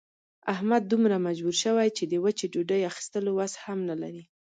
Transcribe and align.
احمد 0.53 0.83
دومره 0.91 1.17
مجبور 1.27 1.55
شوی 1.63 1.89
چې 1.97 2.03
د 2.07 2.13
وچې 2.23 2.45
ډوډۍ 2.53 2.81
اخستلو 2.91 3.31
وس 3.39 3.53
هم 3.63 3.79
نه 3.89 3.95
لري. 4.01 4.23